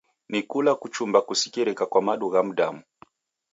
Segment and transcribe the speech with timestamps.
[0.29, 2.81] Ni kula kuchumba kusikirika kwa madu gha mdamu.